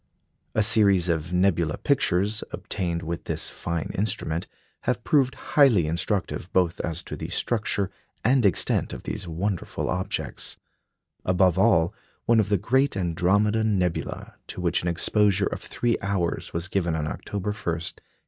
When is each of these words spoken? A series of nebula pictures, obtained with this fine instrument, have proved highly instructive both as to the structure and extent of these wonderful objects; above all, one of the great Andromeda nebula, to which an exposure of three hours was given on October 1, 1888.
A 0.55 0.63
series 0.63 1.09
of 1.09 1.31
nebula 1.31 1.77
pictures, 1.77 2.43
obtained 2.49 3.03
with 3.03 3.25
this 3.25 3.51
fine 3.51 3.91
instrument, 3.93 4.47
have 4.85 5.03
proved 5.03 5.35
highly 5.53 5.85
instructive 5.85 6.51
both 6.53 6.79
as 6.79 7.03
to 7.03 7.15
the 7.15 7.29
structure 7.29 7.91
and 8.23 8.43
extent 8.43 8.93
of 8.93 9.03
these 9.03 9.27
wonderful 9.27 9.91
objects; 9.91 10.57
above 11.23 11.59
all, 11.59 11.93
one 12.25 12.39
of 12.39 12.49
the 12.49 12.57
great 12.57 12.97
Andromeda 12.97 13.63
nebula, 13.63 14.33
to 14.47 14.59
which 14.59 14.81
an 14.81 14.87
exposure 14.87 15.45
of 15.45 15.61
three 15.61 15.97
hours 16.01 16.51
was 16.51 16.67
given 16.67 16.95
on 16.95 17.05
October 17.05 17.51
1, 17.51 17.53
1888. 17.57 18.01